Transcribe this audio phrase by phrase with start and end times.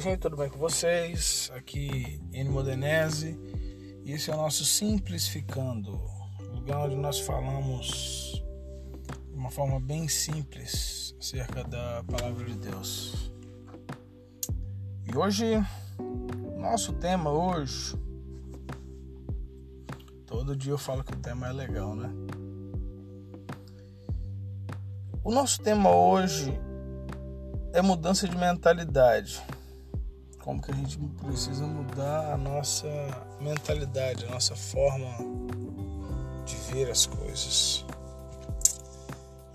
[0.00, 1.52] gente, tudo bem com vocês?
[1.54, 3.38] Aqui N Modenese
[4.02, 6.00] e esse é o nosso Simplificando,
[6.54, 8.42] lugar onde nós falamos
[9.28, 13.30] de uma forma bem simples acerca da palavra de Deus.
[15.04, 15.62] E hoje,
[16.56, 17.94] nosso tema hoje,
[20.24, 22.08] todo dia eu falo que o tema é legal, né?
[25.22, 26.58] O nosso tema hoje
[27.74, 29.42] é mudança de mentalidade.
[30.40, 32.88] Como que a gente precisa mudar a nossa
[33.40, 35.08] mentalidade, a nossa forma
[36.44, 37.84] de ver as coisas.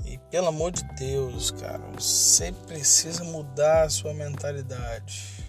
[0.05, 5.43] E pelo amor de Deus, cara, você precisa mudar a sua mentalidade.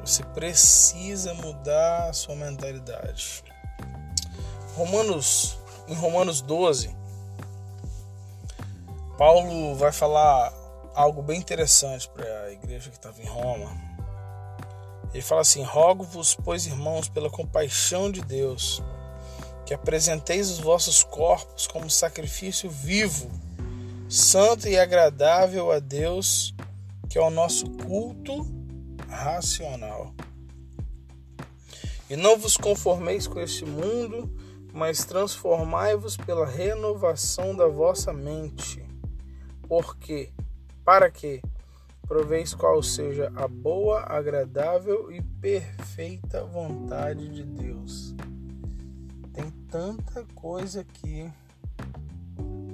[0.00, 3.42] Você precisa mudar a sua mentalidade.
[4.74, 5.58] Romanos,
[5.88, 6.94] em Romanos 12,
[9.18, 10.52] Paulo vai falar
[10.94, 13.89] algo bem interessante para a igreja que estava em Roma.
[15.12, 18.82] Ele fala assim: Rogo-vos, pois irmãos, pela compaixão de Deus,
[19.66, 23.30] que apresenteis os vossos corpos como sacrifício vivo,
[24.08, 26.54] santo e agradável a Deus,
[27.08, 28.46] que é o nosso culto
[29.08, 30.14] racional.
[32.08, 34.28] E não vos conformeis com este mundo,
[34.72, 38.84] mas transformai-vos pela renovação da vossa mente.
[39.68, 40.32] Porque
[40.84, 41.40] para que
[42.10, 48.16] proveis qual seja a boa, agradável e perfeita vontade de Deus.
[49.32, 51.30] Tem tanta coisa aqui.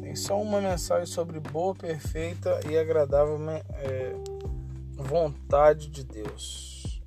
[0.00, 4.14] Tem só uma mensagem sobre boa, perfeita e agradável é,
[4.96, 7.02] vontade de Deus.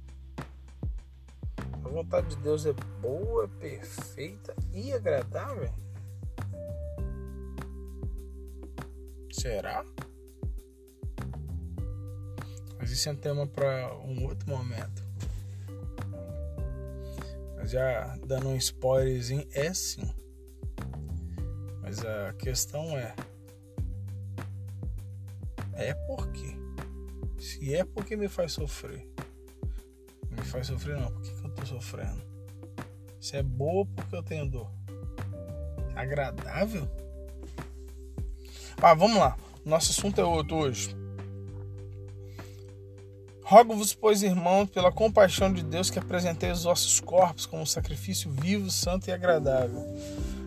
[1.83, 5.73] A vontade de Deus é boa, perfeita e agradável?
[9.31, 9.83] Será?
[12.79, 15.03] Mas isso é um tema para um outro momento.
[17.57, 20.09] Mas já dando um spoilerzinho, é sim.
[21.81, 23.13] Mas a questão é:
[25.73, 26.55] é por quê?
[27.37, 29.05] Se é porque me faz sofrer,
[30.31, 32.21] me faz sofrer não, por que, que eu tô sofrendo?
[33.19, 34.71] Se é boa porque eu tenho dor,
[35.95, 36.87] agradável?
[38.81, 39.37] Ah, vamos lá.
[39.65, 40.98] Nosso assunto é outro hoje.
[43.49, 48.69] Rogo-vos, pois, irmãos, pela compaixão de Deus, que apresentei os vossos corpos como sacrifício vivo,
[48.69, 49.87] santo e agradável.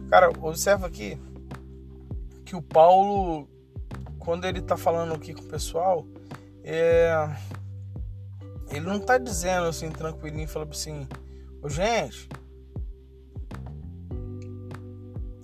[0.08, 1.18] Cara, observa aqui
[2.44, 3.48] que o Paulo,
[4.20, 6.06] quando ele está falando aqui com o pessoal,
[6.62, 7.12] é...
[8.70, 11.04] ele não está dizendo assim, tranquilinho, falando assim,
[11.60, 12.28] ô gente,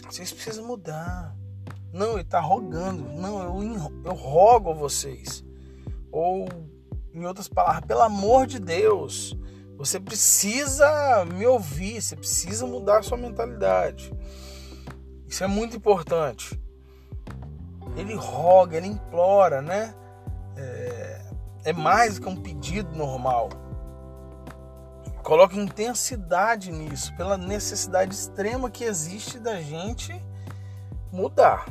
[0.08, 1.34] vocês precisam mudar.
[1.92, 3.02] Não, ele está rogando.
[3.14, 5.44] Não, eu, eu rogo a vocês.
[6.12, 6.46] Ou
[7.18, 9.36] em outras palavras, pelo amor de Deus,
[9.76, 14.12] você precisa me ouvir, você precisa mudar sua mentalidade.
[15.26, 16.60] Isso é muito importante.
[17.96, 19.94] Ele roga, ele implora, né?
[20.56, 21.20] É,
[21.66, 23.48] é mais que um pedido normal.
[25.22, 30.14] Coloca intensidade nisso, pela necessidade extrema que existe da gente
[31.12, 31.66] mudar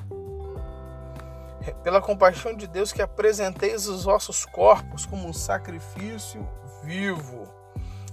[1.83, 6.47] pela compaixão de Deus que apresenteis os vossos corpos como um sacrifício
[6.83, 7.47] vivo,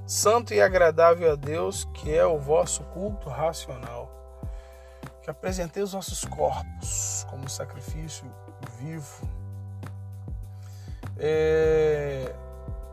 [0.06, 4.10] santo e agradável a Deus, que é o vosso culto racional.
[5.22, 8.30] Que apresenteis os vossos corpos como sacrifício
[8.78, 9.28] vivo.
[11.16, 12.34] É,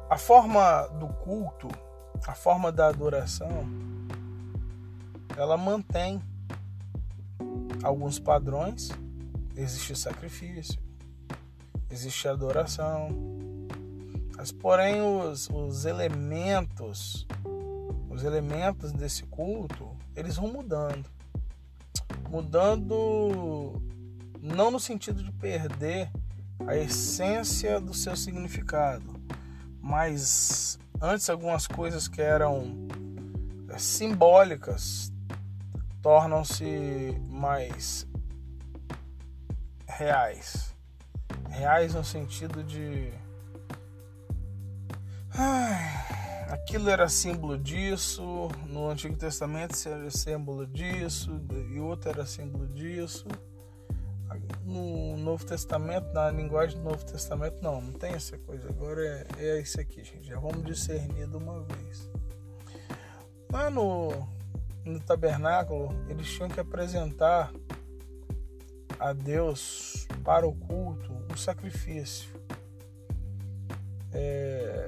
[0.09, 1.67] a forma do culto,
[2.25, 3.65] a forma da adoração,
[5.35, 6.21] ela mantém
[7.83, 8.89] alguns padrões
[9.55, 10.79] existe sacrifício,
[11.89, 13.09] existe adoração,
[14.35, 17.27] mas porém os, os elementos,
[18.09, 21.05] os elementos desse culto, eles vão mudando,
[22.29, 23.81] mudando
[24.41, 26.09] não no sentido de perder
[26.67, 29.19] a essência do seu significado,
[29.79, 32.87] mas antes algumas coisas que eram
[33.69, 35.11] é, simbólicas
[36.01, 38.07] tornam-se mais
[39.97, 40.73] reais.
[41.49, 43.11] Reais no sentido de.
[45.33, 52.67] Ai, aquilo era símbolo disso, no Antigo Testamento era símbolo disso, e outro era símbolo
[52.67, 53.25] disso.
[54.63, 58.69] No Novo Testamento, na linguagem do Novo Testamento, não, não tem essa coisa.
[58.69, 60.27] Agora é, é isso aqui, gente.
[60.27, 62.09] Já vamos discernir de uma vez.
[63.51, 64.09] Lá no,
[64.85, 67.51] no tabernáculo, eles tinham que apresentar
[69.01, 72.29] a Deus para o culto um sacrifício.
[74.13, 74.87] É,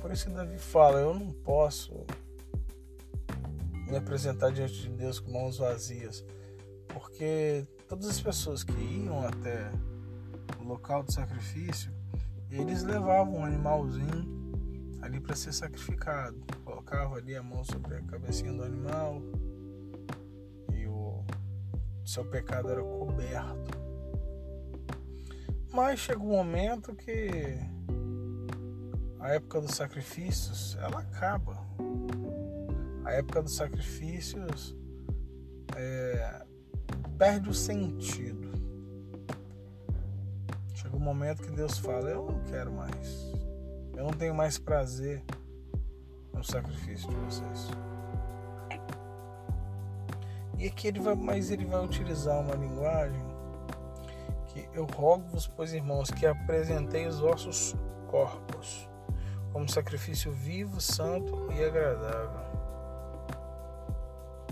[0.00, 2.04] Por isso que Davi fala: Eu não posso
[3.88, 6.24] me apresentar diante de Deus com mãos vazias,
[6.88, 9.70] porque todas as pessoas que iam até
[10.60, 11.90] o local do sacrifício,
[12.50, 14.40] eles levavam um animalzinho
[15.00, 16.36] ali para ser sacrificado.
[16.62, 19.39] Colocavam ali a mão sobre a cabecinha do animal o
[22.04, 23.78] seu pecado era coberto.
[25.72, 27.30] Mas chega um momento que
[29.20, 31.58] a época dos sacrifícios ela acaba.
[33.04, 34.76] A época dos sacrifícios
[35.76, 36.44] é,
[37.18, 38.50] perde o sentido.
[40.74, 43.30] Chega um momento que Deus fala: Eu não quero mais.
[43.96, 45.22] Eu não tenho mais prazer
[46.32, 47.89] no sacrifício de vocês.
[50.60, 53.24] E aqui ele vai, mas ele vai utilizar uma linguagem
[54.48, 57.74] que eu rogo-vos, pois irmãos, que apresentei os vossos
[58.08, 58.86] corpos
[59.54, 62.42] como sacrifício vivo, santo e agradável,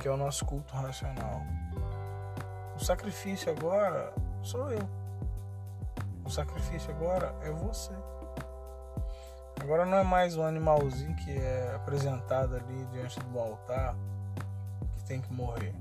[0.00, 1.42] que é o nosso culto racional.
[2.74, 4.10] O sacrifício agora
[4.42, 4.88] sou eu.
[6.24, 7.92] O sacrifício agora é você.
[9.60, 13.94] Agora não é mais um animalzinho que é apresentado ali diante do altar
[14.96, 15.74] que tem que morrer.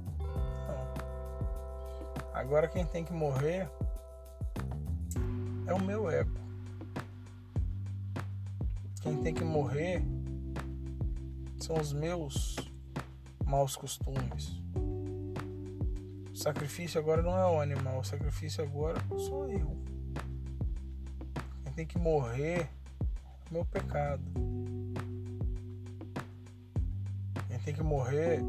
[2.38, 3.68] Agora quem tem que morrer
[5.66, 6.40] é o meu ego.
[9.02, 10.04] Quem tem que morrer
[11.58, 12.56] são os meus
[13.44, 14.62] maus costumes.
[16.32, 19.76] O sacrifício agora não é o animal, o sacrifício agora sou eu.
[21.64, 22.70] Quem tem que morrer é
[23.50, 24.22] o meu pecado.
[27.48, 28.42] Quem tem que morrer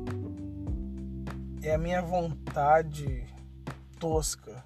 [1.62, 3.26] é a minha vontade
[3.98, 4.64] tosca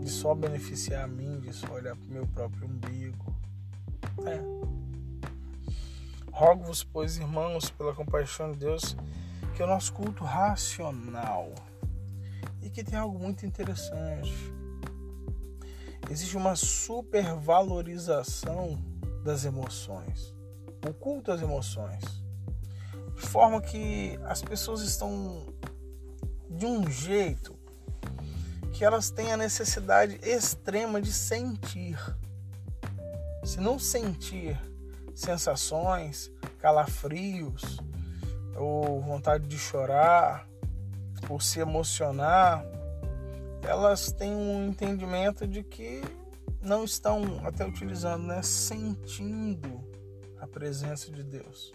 [0.00, 3.34] de só beneficiar a mim, de só olhar para o meu próprio umbigo.
[4.26, 4.40] É.
[6.30, 8.94] Rogo-vos, pois, irmãos, pela compaixão de Deus,
[9.54, 11.54] que é o nosso culto racional.
[12.60, 14.34] E que tem algo muito interessante.
[16.10, 18.76] Existe uma supervalorização
[19.22, 20.34] das emoções.
[20.86, 22.02] O culto às emoções.
[23.14, 25.46] De forma que as pessoas estão
[26.50, 27.53] de um jeito
[28.74, 31.96] que elas têm a necessidade extrema de sentir.
[33.44, 34.60] Se não sentir
[35.14, 37.78] sensações, calafrios,
[38.56, 40.48] ou vontade de chorar,
[41.28, 42.66] ou se emocionar,
[43.62, 46.02] elas têm um entendimento de que
[46.60, 49.84] não estão até utilizando, né, sentindo
[50.40, 51.72] a presença de Deus.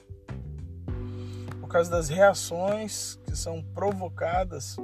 [1.62, 4.75] Por causa das reações que são provocadas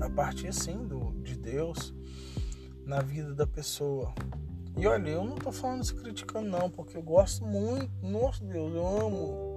[0.00, 1.07] a partir sim do,
[1.50, 1.94] Deus
[2.84, 4.12] na vida da pessoa.
[4.76, 8.74] E olha, eu não estou falando isso criticando não, porque eu gosto muito, nosso Deus,
[8.74, 9.56] eu amo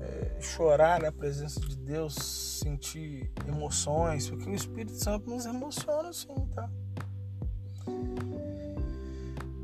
[0.00, 6.34] é, chorar na presença de Deus, sentir emoções, porque o Espírito Santo nos emociona sim,
[6.54, 6.70] tá?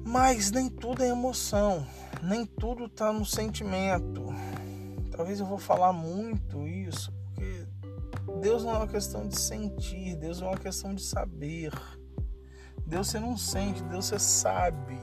[0.04, 1.86] Mas nem tudo é emoção,
[2.22, 4.24] nem tudo está no sentimento.
[5.10, 6.66] Talvez eu vou falar muito
[8.44, 11.72] Deus não é uma questão de sentir, Deus é uma questão de saber.
[12.86, 15.00] Deus você não sente, Deus você sabe.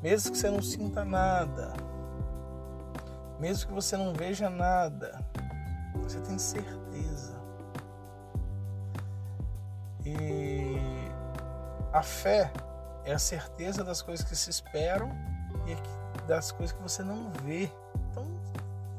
[0.00, 1.72] Mesmo que você não sinta nada,
[3.40, 5.18] mesmo que você não veja nada,
[5.96, 7.34] você tem certeza.
[10.04, 10.76] E
[11.92, 12.52] a fé
[13.04, 15.10] é a certeza das coisas que se esperam
[15.66, 17.68] e das coisas que você não vê.
[18.12, 18.24] Então,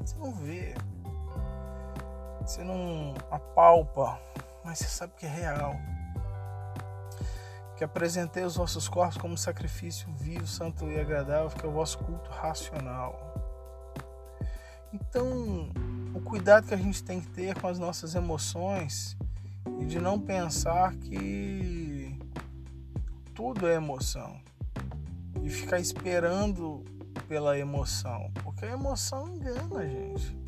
[0.01, 0.75] você não vê.
[2.47, 4.17] Você não apalpa,
[4.63, 5.75] mas você sabe que é real.
[7.75, 11.97] Que apresentei os vossos corpos como sacrifício vivo, santo e agradável, que é o vosso
[11.97, 13.33] culto racional.
[14.93, 15.69] Então,
[16.15, 19.17] o cuidado que a gente tem que ter com as nossas emoções
[19.81, 22.17] e de não pensar que
[23.35, 24.39] tudo é emoção
[25.43, 26.85] e ficar esperando
[27.27, 30.46] pela emoção, porque a emoção engana a gente.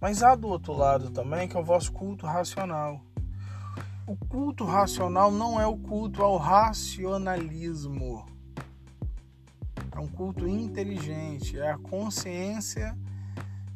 [0.00, 3.00] Mas há do outro lado também que é o vosso culto racional.
[4.06, 8.24] O culto racional não é o culto ao racionalismo.
[9.92, 12.96] É um culto inteligente, é a consciência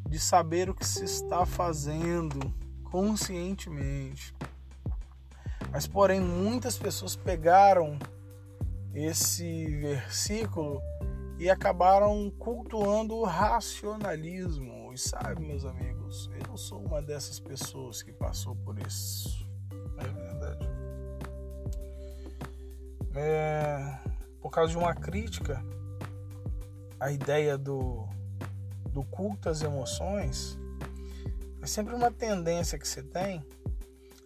[0.09, 2.39] de saber o que se está fazendo
[2.85, 4.35] conscientemente.
[5.73, 7.99] Mas, porém, muitas pessoas pegaram
[8.95, 10.81] esse versículo
[11.39, 14.82] e acabaram cultuando o racionalismo.
[14.93, 19.49] E sabe, meus amigos, eu sou uma dessas pessoas que passou por isso.
[19.97, 20.69] É verdade.
[23.15, 23.99] é,
[24.39, 25.65] por causa de uma crítica
[27.01, 28.07] à ideia do,
[28.91, 30.59] do culto às emoções,
[31.63, 33.43] é sempre uma tendência que se tem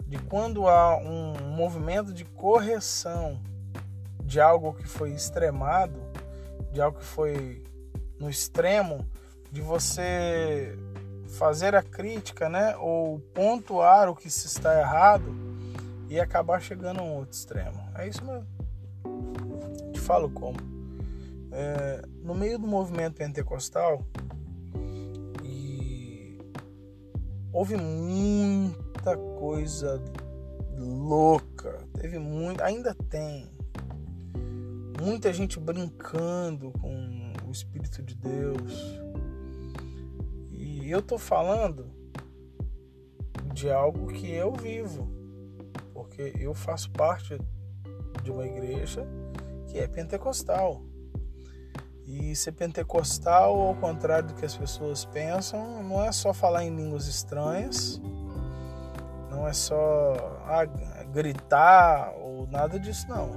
[0.04, 3.40] de quando há um movimento de correção
[4.20, 6.00] de algo que foi extremado,
[6.72, 7.62] de algo que foi
[8.18, 9.08] no extremo,
[9.56, 10.78] de você
[11.38, 15.34] fazer a crítica, né, ou pontuar o que se está errado
[16.10, 17.82] e acabar chegando a um outro extremo.
[17.94, 18.46] É isso mesmo.
[19.94, 20.58] Te falo como.
[21.50, 24.04] É, no meio do movimento pentecostal,
[27.50, 29.98] houve muita coisa
[30.76, 33.50] louca, teve muito, ainda tem
[35.00, 39.05] muita gente brincando com o Espírito de Deus.
[40.86, 41.90] E eu tô falando
[43.52, 45.10] de algo que eu vivo,
[45.92, 47.36] porque eu faço parte
[48.22, 49.04] de uma igreja
[49.66, 50.80] que é pentecostal.
[52.06, 56.76] E ser pentecostal, ao contrário do que as pessoas pensam, não é só falar em
[56.76, 58.00] línguas estranhas,
[59.28, 60.64] não é só ah,
[61.12, 63.32] gritar ou nada disso, não.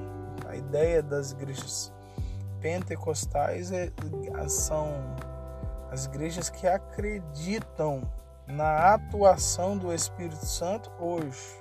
[0.48, 1.92] A ideia das igrejas
[2.62, 3.92] pentecostais é,
[4.48, 5.16] são
[5.92, 8.02] as igrejas que acreditam
[8.48, 11.60] na atuação do Espírito Santo hoje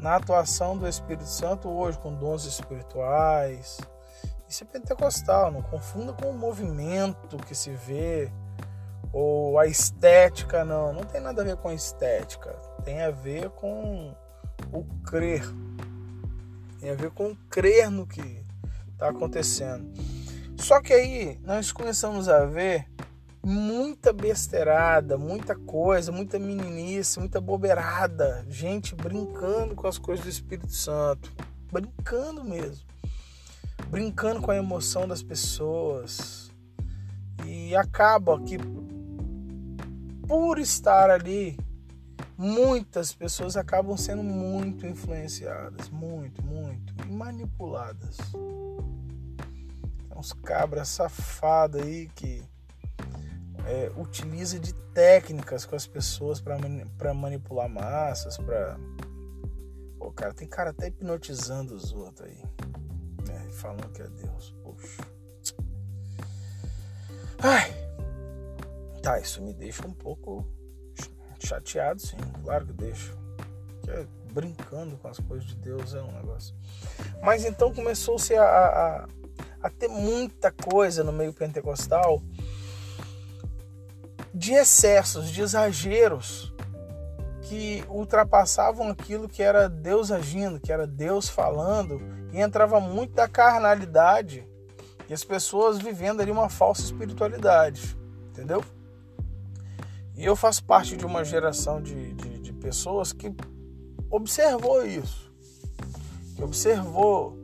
[0.00, 3.78] na atuação do Espírito Santo hoje com dons espirituais.
[4.48, 8.32] Isso é pentecostal, não confunda com o movimento que se vê
[9.12, 10.92] ou a estética, não.
[10.92, 12.50] Não tem nada a ver com a estética.
[12.84, 14.14] Tem a ver com
[14.72, 15.44] o crer.
[16.80, 18.44] Tem a ver com crer no que
[18.92, 19.92] está acontecendo.
[20.60, 22.86] Só que aí nós começamos a ver
[23.42, 30.72] muita besteirada, muita coisa, muita meninice, muita bobeirada, gente brincando com as coisas do Espírito
[30.72, 31.32] Santo,
[31.72, 32.84] brincando mesmo,
[33.88, 36.52] brincando com a emoção das pessoas
[37.46, 38.58] e acaba que
[40.28, 41.58] por estar ali
[42.36, 48.18] muitas pessoas acabam sendo muito influenciadas, muito, muito e manipuladas.
[50.20, 52.44] Uns cabras safados aí que
[53.66, 58.78] é, utiliza de técnicas com as pessoas para manipular massas, para
[59.98, 62.42] Pô, cara, tem cara até hipnotizando os outros aí.
[63.26, 63.48] Né?
[63.52, 64.54] Falando que é Deus.
[64.62, 65.02] Poxa.
[67.38, 67.70] Ai.
[69.02, 70.46] Tá, isso me deixa um pouco
[71.38, 72.16] chateado, sim.
[72.44, 73.12] Claro que deixa.
[73.82, 76.54] Que é, brincando com as coisas de Deus é um negócio.
[77.22, 79.08] Mas então começou-se a, a
[79.68, 82.22] ter muita coisa no meio pentecostal
[84.32, 86.54] de excessos, de exageros
[87.42, 92.00] que ultrapassavam aquilo que era Deus agindo, que era Deus falando,
[92.32, 94.46] e entrava muito da carnalidade
[95.08, 97.98] e as pessoas vivendo ali uma falsa espiritualidade,
[98.28, 98.62] entendeu?
[100.14, 103.34] E eu faço parte de uma geração de, de, de pessoas que
[104.08, 105.32] observou isso,
[106.36, 107.39] que observou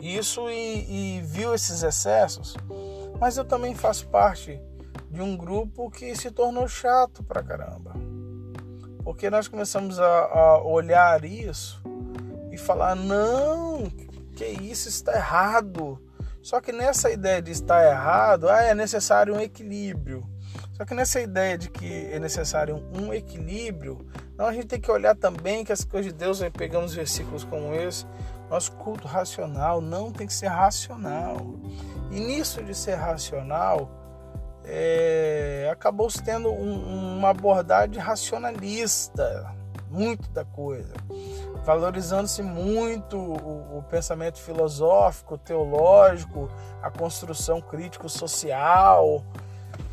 [0.00, 2.56] isso e, e viu esses excessos,
[3.18, 4.60] mas eu também faço parte
[5.10, 7.94] de um grupo que se tornou chato pra caramba.
[9.02, 11.80] Porque nós começamos a, a olhar isso
[12.50, 13.84] e falar: não,
[14.34, 16.02] que isso está errado.
[16.42, 20.22] Só que nessa ideia de estar errado, ah, é necessário um equilíbrio.
[20.74, 24.90] Só que nessa ideia de que é necessário um equilíbrio, não, a gente tem que
[24.90, 28.06] olhar também que as coisas de Deus, aí pegamos versículos como esse,
[28.50, 31.36] nosso culto racional não tem que ser racional.
[32.10, 33.90] E nisso de ser racional,
[34.64, 39.54] é, acabou tendo um, uma abordagem racionalista,
[39.88, 40.92] muito da coisa,
[41.64, 46.50] valorizando-se muito o, o, pensamento filosófico, teológico,
[46.82, 49.24] a construção crítico-social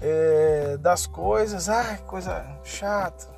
[0.02, 1.70] é, das coisas.
[1.70, 3.32] Ai, coisa chata.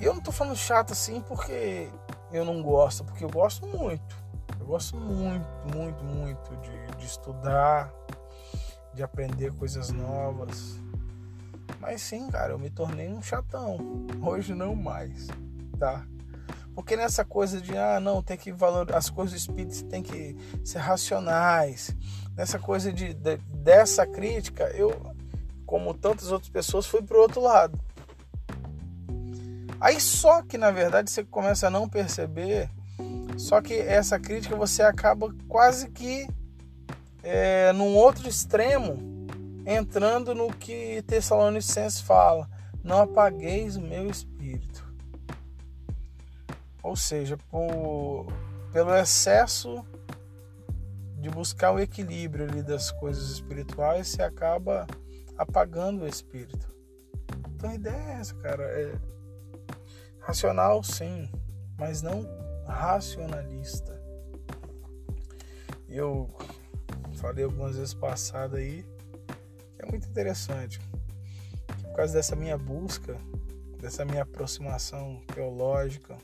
[0.00, 1.88] Eu não estou falando chato assim porque
[2.32, 4.16] eu não gosto, porque eu gosto muito.
[4.58, 7.92] Eu gosto muito, muito, muito de, de estudar,
[8.94, 10.80] de aprender coisas novas.
[11.80, 13.78] Mas sim, cara, eu me tornei um chatão.
[14.22, 15.28] Hoje não mais,
[15.78, 16.06] tá?
[16.74, 20.36] Porque nessa coisa de ah, não, tem que valorizar as coisas do espírito tem que
[20.64, 21.94] ser racionais.
[22.36, 25.14] Nessa coisa de, de dessa crítica, eu,
[25.66, 27.78] como tantas outras pessoas, fui pro outro lado.
[29.80, 32.68] Aí só que na verdade você começa a não perceber,
[33.38, 36.28] só que essa crítica você acaba quase que
[37.22, 39.26] é, num outro extremo,
[39.64, 42.46] entrando no que Tessalonicenses fala:
[42.84, 44.84] não apagueis o meu espírito.
[46.82, 48.26] Ou seja, por,
[48.72, 49.84] pelo excesso
[51.18, 54.86] de buscar o equilíbrio ali das coisas espirituais, você acaba
[55.36, 56.70] apagando o espírito.
[57.54, 58.64] Então a ideia é essa, cara.
[58.64, 58.94] É
[60.20, 61.28] racional, sim,
[61.78, 62.26] mas não
[62.66, 64.00] racionalista.
[65.88, 66.30] Eu
[67.14, 68.84] falei algumas vezes passada aí
[69.74, 70.80] que é muito interessante.
[71.82, 73.16] Por causa dessa minha busca,
[73.80, 76.16] dessa minha aproximação teológica,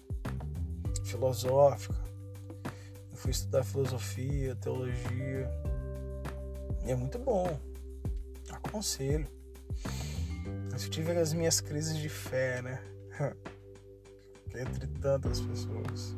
[1.04, 1.98] filosófica,
[3.10, 5.50] eu fui estudar filosofia, teologia.
[6.84, 7.58] E é muito bom.
[8.50, 9.26] Aconselho.
[10.70, 12.80] Mas eu tive as minhas crises de fé, né?
[14.56, 16.16] Entre tantas pessoas.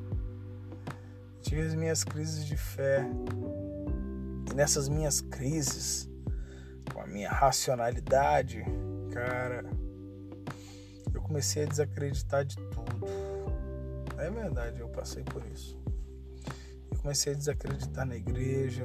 [1.36, 3.04] Eu tive as minhas crises de fé.
[4.50, 6.08] E nessas minhas crises,
[6.92, 8.64] com a minha racionalidade,
[9.12, 9.64] cara,
[11.12, 13.06] eu comecei a desacreditar de tudo.
[14.16, 15.78] É verdade, eu passei por isso
[17.08, 18.84] comecei a desacreditar na igreja,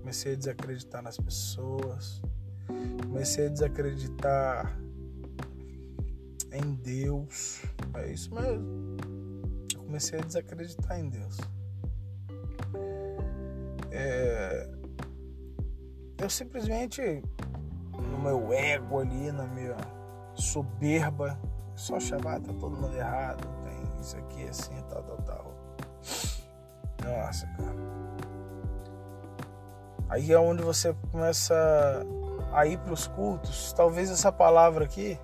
[0.00, 2.22] comecei a desacreditar nas pessoas,
[3.02, 4.80] comecei a desacreditar
[6.52, 7.62] em Deus.
[7.94, 8.96] É isso mesmo.
[9.74, 11.38] Eu comecei a desacreditar em Deus.
[13.90, 14.68] É...
[16.18, 17.22] Eu simplesmente,
[17.92, 19.76] no meu ego ali, na minha
[20.34, 21.38] soberba,
[21.74, 25.76] só ah, tá todo mundo errado, tem isso aqui assim, tal, tal, tal.
[27.02, 27.80] Nossa, cara.
[30.10, 31.54] Aí é onde você começa
[32.52, 33.72] a ir para os cultos.
[33.72, 35.18] Talvez essa palavra aqui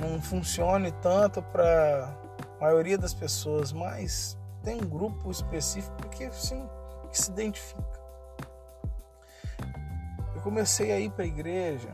[0.00, 2.16] não funcione tanto para
[2.58, 6.68] a maioria das pessoas, mas tem um grupo específico que sim,
[7.10, 8.00] que se identifica.
[10.34, 11.90] Eu comecei a ir para a igreja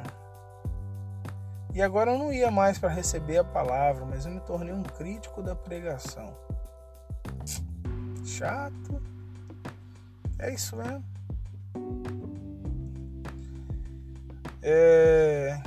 [1.75, 4.83] e agora eu não ia mais para receber a palavra, mas eu me tornei um
[4.83, 6.35] crítico da pregação
[8.37, 9.03] chato.
[10.39, 11.05] É isso mesmo.
[14.63, 15.61] É...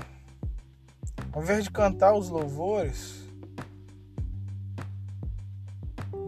[1.39, 3.23] Ao invés de cantar os louvores,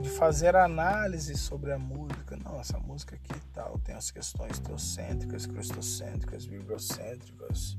[0.01, 4.57] de fazer análise sobre a música, não, essa música aqui e tal, tem as questões
[4.59, 7.77] teocêntricas, cristocêntricas, bibliocêntricas,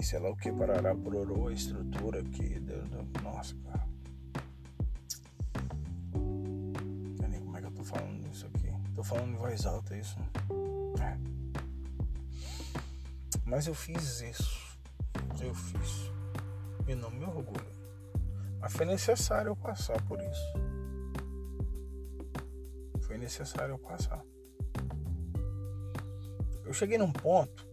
[0.00, 2.58] e sei lá o que, parará, pororô, a estrutura aqui,
[3.22, 3.86] nossa, cara.
[7.84, 8.72] falando isso aqui.
[8.94, 10.16] Tô falando em voz alta é isso.
[11.00, 11.16] É.
[13.44, 14.78] Mas eu fiz isso.
[15.40, 16.15] Eu fiz.
[16.86, 17.74] E não me orgulho.
[18.60, 20.52] Mas foi necessário eu passar por isso.
[23.02, 24.22] Foi necessário eu passar.
[26.64, 27.66] Eu cheguei num ponto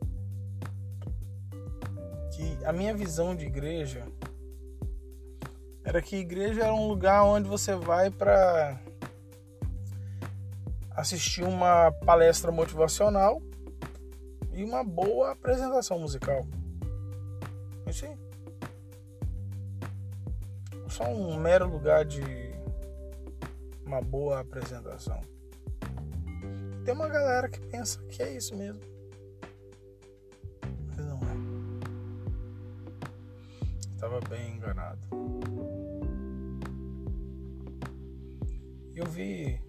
[2.32, 4.06] que a minha visão de igreja
[5.84, 8.80] era que igreja era um lugar onde você vai para
[10.92, 13.42] assistir uma palestra motivacional
[14.54, 16.46] e uma boa apresentação musical.
[17.88, 18.23] Isso aí.
[20.94, 22.22] Só um mero lugar de
[23.84, 25.20] uma boa apresentação.
[26.86, 28.80] Tem uma galera que pensa que é isso mesmo.
[30.90, 31.34] Mas não é.
[33.96, 35.02] Estava bem enganado.
[38.94, 39.60] Eu vi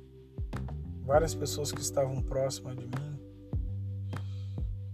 [1.06, 3.18] várias pessoas que estavam próximas de mim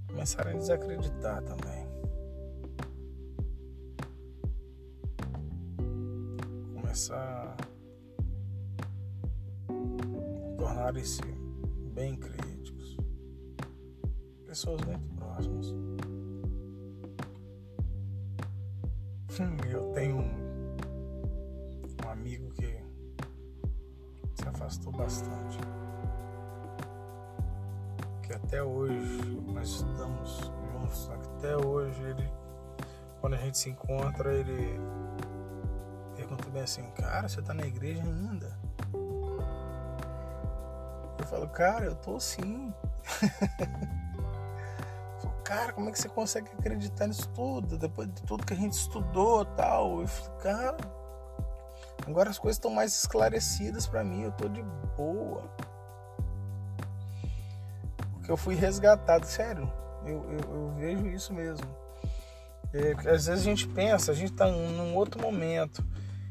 [0.07, 1.80] começaram a desacreditar também.
[6.91, 7.57] Começar a
[10.59, 11.23] tornarem-se
[11.95, 12.97] bem críticos.
[14.45, 15.73] Pessoas muito próximas.
[19.71, 20.77] Eu tenho um,
[22.05, 22.83] um amigo que
[24.35, 25.59] se afastou bastante
[28.25, 32.29] que até hoje nós estamos juntos, até hoje ele,
[33.21, 34.77] quando a gente se encontra, ele
[36.51, 38.59] bem assim, cara, você tá na igreja ainda?
[41.19, 42.75] Eu falo, cara, eu tô sim.
[45.21, 47.79] falo, cara, como é que você consegue acreditar nisso tudo?
[47.79, 50.01] Depois de tudo que a gente estudou tal.
[50.01, 50.77] Eu falei, cara,
[52.07, 54.63] agora as coisas estão mais esclarecidas para mim, eu tô de
[54.97, 55.51] boa
[58.31, 59.27] eu fui resgatado.
[59.27, 59.71] Sério,
[60.07, 61.67] eu, eu, eu vejo isso mesmo.
[62.73, 65.85] É, às vezes a gente pensa, a gente está num outro momento,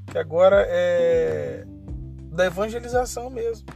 [0.09, 1.65] que agora é
[2.31, 3.67] da evangelização mesmo.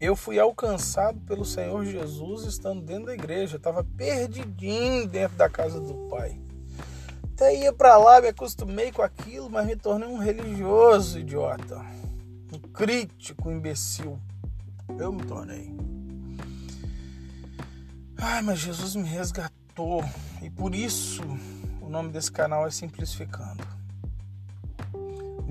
[0.00, 5.78] Eu fui alcançado pelo Senhor Jesus estando dentro da igreja, estava perdidinho dentro da casa
[5.78, 6.40] do Pai.
[7.34, 11.84] até ia para lá, me acostumei com aquilo, mas me tornei um religioso idiota.
[12.52, 14.18] Um crítico imbecil.
[14.98, 15.74] Eu me tornei.
[18.16, 20.02] Ai, mas Jesus me resgatou.
[20.42, 21.22] E por isso
[21.80, 23.79] o nome desse canal é Simplificando.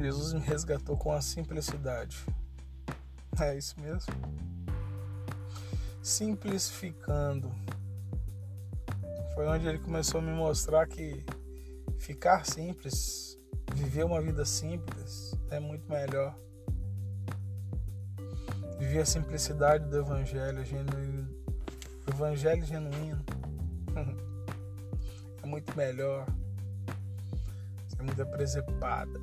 [0.01, 2.25] Jesus me resgatou com a simplicidade.
[3.39, 4.13] É isso mesmo.
[6.01, 7.51] Simplificando.
[9.35, 11.23] Foi onde ele começou a me mostrar que
[11.97, 13.38] ficar simples,
[13.73, 16.38] viver uma vida simples é muito melhor.
[18.77, 21.29] Viver a simplicidade do evangelho genuíno,
[22.07, 23.23] evangelho genuíno
[25.43, 26.25] é muito melhor.
[27.99, 29.19] É muito presepada.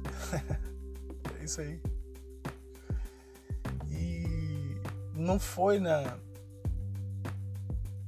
[1.41, 1.81] é isso aí.
[3.89, 4.79] E
[5.15, 6.19] não foi na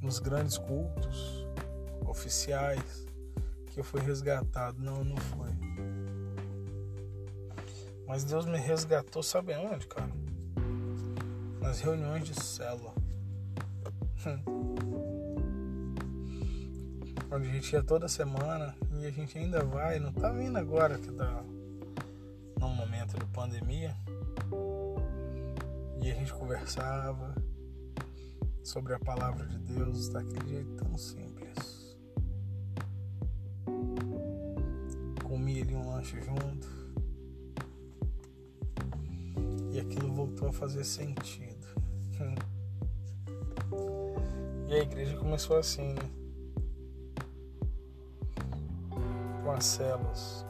[0.02, 1.46] nos grandes cultos
[2.06, 3.06] oficiais
[3.72, 4.78] que eu fui resgatado.
[4.80, 5.48] Não, não foi.
[8.06, 10.10] Mas Deus me resgatou, sabe onde, cara?
[11.60, 12.94] Nas reuniões de célula.
[17.30, 20.98] Onde a gente ia toda semana e a gente ainda vai, não tá vindo agora
[20.98, 21.44] que tá
[22.58, 23.94] num momento de pandemia.
[26.00, 27.34] E a gente conversava
[28.64, 31.98] sobre a palavra de Deus daquele jeito tão simples.
[35.22, 36.66] Comia ali um lanche junto.
[39.70, 41.66] E aquilo voltou a fazer sentido.
[44.66, 46.17] e a igreja começou assim, né?
[49.60, 50.46] Celas.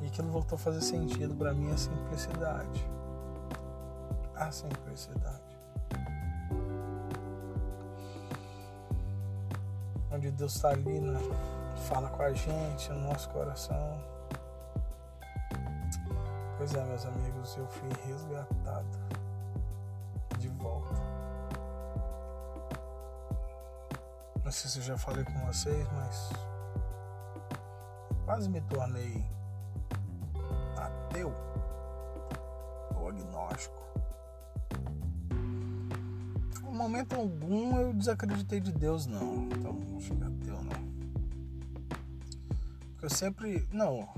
[0.00, 2.86] E aquilo voltou a fazer sentido para mim a simplicidade.
[4.34, 5.52] A simplicidade.
[10.12, 11.18] onde Deus está ali, né?
[11.88, 14.00] fala com a gente no nosso coração.
[16.56, 18.86] Pois é, meus amigos, eu fui resgatado
[20.38, 21.00] de volta.
[24.44, 26.30] Não sei se eu já falei com vocês, mas
[28.32, 29.22] quase me tornei
[30.78, 31.34] ateu
[32.96, 33.82] ou agnóstico
[36.72, 39.44] momento algum eu desacreditei de Deus, não.
[39.44, 40.92] Então, não chega ateu, não.
[42.92, 43.68] Porque eu sempre.
[43.70, 44.08] Não,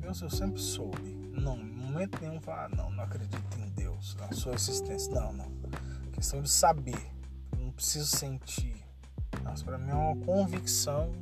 [0.00, 1.10] Deus eu sempre soube.
[1.32, 5.12] Não, em momento nenhum falar, ah, não, não acredito em Deus, na sua existência.
[5.12, 5.50] Não, não.
[6.12, 7.12] Questão de saber.
[7.58, 8.82] Não preciso sentir.
[9.42, 11.12] Mas para mim é uma convicção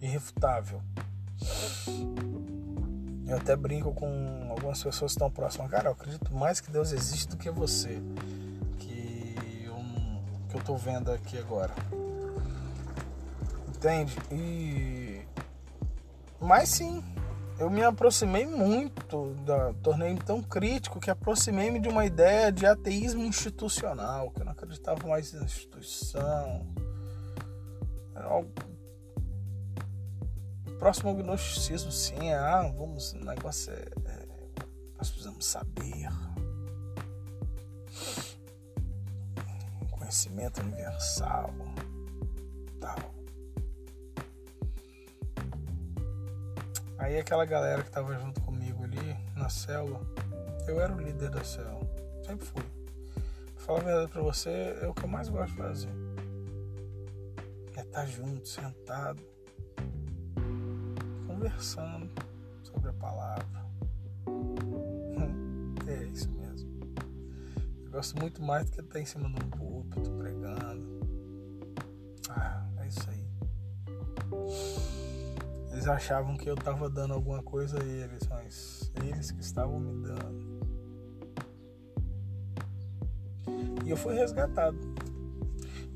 [0.00, 0.82] irrefutável.
[3.26, 5.70] Eu até brinco com algumas pessoas que estão próximas.
[5.70, 8.00] Cara, eu acredito mais que Deus existe do que você
[10.48, 11.72] que eu tô vendo aqui agora.
[13.68, 14.16] Entende?
[14.32, 15.22] E.
[16.40, 17.04] Mas sim,
[17.58, 23.24] eu me aproximei muito, da, tornei tão crítico que aproximei-me de uma ideia de ateísmo
[23.24, 26.66] institucional, que eu não acreditava mais na instituição.
[28.14, 28.50] Era algo
[30.78, 32.32] próximo ao gnosticismo, sim.
[32.32, 34.28] Ah, vamos, o negócio é, é
[34.96, 36.08] nós precisamos saber.
[40.08, 41.52] conhecimento universal,
[42.80, 43.14] tal.
[46.96, 50.00] Aí aquela galera que tava junto comigo ali na célula,
[50.66, 51.86] eu era o líder da célula,
[52.26, 52.62] sempre fui.
[53.54, 55.90] Pra falar a verdade pra você, é o que eu mais gosto de fazer.
[57.76, 59.22] É estar tá junto, sentado,
[61.38, 62.10] conversando
[62.64, 63.46] sobre a palavra.
[65.86, 66.68] É isso mesmo.
[67.82, 71.00] Eu gosto muito mais do que estar em cima de um púlpito pregando.
[72.28, 73.26] Ah, é isso aí.
[75.72, 80.02] Eles achavam que eu estava dando alguma coisa a eles, mas eles que estavam me
[80.06, 80.60] dando.
[83.86, 84.78] E eu fui resgatado.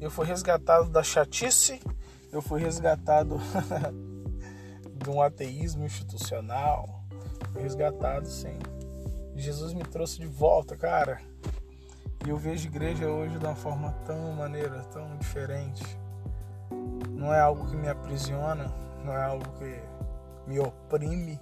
[0.00, 1.78] Eu fui resgatado da chatice,
[2.32, 3.36] eu fui resgatado
[5.02, 7.02] de um ateísmo institucional.
[7.54, 8.58] Resgatado, sim.
[9.34, 11.20] Jesus me trouxe de volta, cara.
[12.24, 15.82] E eu vejo igreja hoje de uma forma tão maneira, tão diferente.
[17.10, 18.72] Não é algo que me aprisiona,
[19.04, 19.82] não é algo que
[20.46, 21.40] me oprime,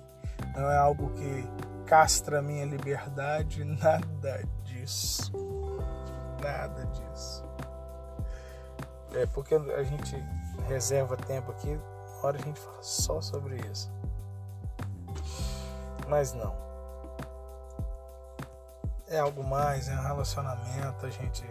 [0.57, 1.49] não é algo que
[1.87, 5.33] castra a minha liberdade, nada disso.
[6.43, 7.45] Nada disso.
[9.15, 10.17] É porque a gente
[10.69, 11.79] reserva tempo aqui,
[12.27, 13.91] hora a gente fala só sobre isso.
[16.09, 16.71] Mas não
[19.11, 21.45] é algo mais, é um relacionamento, a gente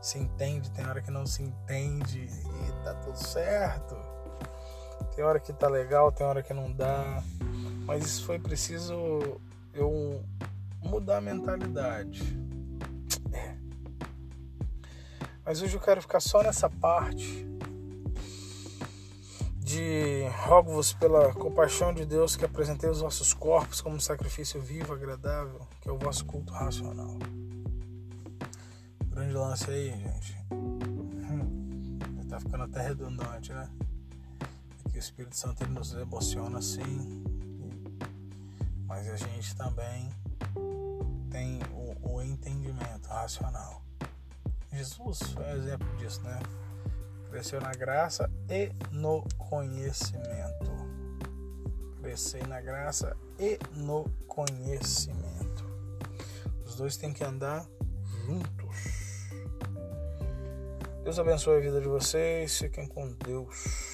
[0.00, 3.94] se entende, tem hora que não se entende e tá tudo certo.
[5.14, 7.22] Tem hora que tá legal, tem hora que não dá.
[7.84, 9.38] Mas isso foi preciso
[9.74, 10.24] eu
[10.82, 12.22] mudar a mentalidade.
[13.32, 13.54] É.
[15.44, 17.46] Mas hoje eu quero ficar só nessa parte
[19.72, 25.66] de rogo-vos pela compaixão de Deus que apresentei os vossos corpos como sacrifício vivo, agradável,
[25.80, 27.16] que é o vosso culto racional.
[29.06, 30.36] Grande lance aí, gente.
[30.52, 33.66] Hum, tá ficando até redundante, né?
[34.90, 37.24] Que o Espírito Santo ele nos emociona sim,
[38.86, 40.10] mas a gente também
[41.30, 43.82] tem o, o entendimento racional.
[44.70, 46.38] Jesus foi um exemplo disso, né?
[47.32, 50.70] Cresceu na graça e no conhecimento.
[52.02, 55.64] Crescer na graça e no conhecimento.
[56.66, 57.66] Os dois têm que andar
[58.26, 58.76] juntos.
[61.02, 62.58] Deus abençoe a vida de vocês.
[62.58, 63.91] Fiquem com Deus.